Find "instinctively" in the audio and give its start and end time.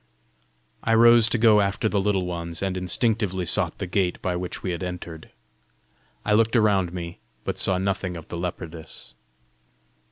2.75-3.45